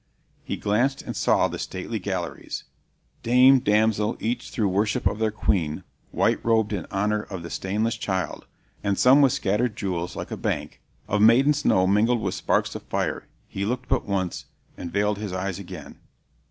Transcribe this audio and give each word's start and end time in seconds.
"He 0.43 0.57
glanced 0.57 1.03
and 1.03 1.15
saw 1.15 1.47
the 1.47 1.59
stately 1.59 1.99
galleries, 1.99 2.63
Dame, 3.21 3.59
damsel, 3.59 4.17
each 4.19 4.49
through 4.49 4.69
worship 4.69 5.05
of 5.05 5.19
their 5.19 5.29
Queen 5.29 5.83
White 6.09 6.43
robed 6.43 6.73
in 6.73 6.87
honor 6.89 7.21
of 7.21 7.43
the 7.43 7.51
stainless 7.51 7.97
child, 7.97 8.47
And 8.83 8.97
some 8.97 9.21
with 9.21 9.31
scatter'd 9.31 9.75
jewels, 9.77 10.15
like 10.15 10.31
a 10.31 10.37
bank 10.37 10.81
Of 11.07 11.21
maiden 11.21 11.53
snow 11.53 11.85
mingled 11.85 12.19
with 12.21 12.33
sparks 12.33 12.73
of 12.73 12.81
fire. 12.81 13.27
He 13.47 13.63
looked 13.63 13.87
but 13.89 14.05
once, 14.05 14.45
and 14.75 14.91
veiled 14.91 15.19
his 15.19 15.33
eyes 15.33 15.59
again." 15.59 15.99